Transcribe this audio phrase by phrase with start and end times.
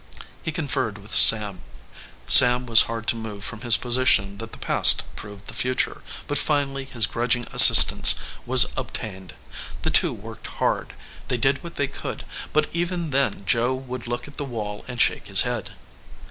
[0.41, 1.61] He conferred with Sam.
[2.25, 6.39] Sam was hard to move from his position that the past proved the future, but
[6.39, 9.35] finally his grudging assistance was obtained.
[9.83, 10.95] The two worked hard.
[11.27, 14.99] They did what they could, but even then Joe would look at the wall and
[14.99, 15.73] shake his head.